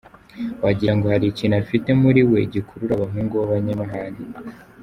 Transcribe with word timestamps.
Wagira 0.63 0.93
ngo 0.95 1.05
hari 1.13 1.25
ikintu 1.29 1.55
afite 1.63 1.89
muri 2.01 2.21
we 2.31 2.39
gikurura 2.53 2.93
abahungu 2.95 3.33
babanyamahane. 3.41 4.21